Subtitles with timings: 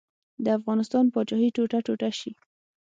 [0.43, 2.31] د افغانستان پاچاهي ټوټه ټوټه شي.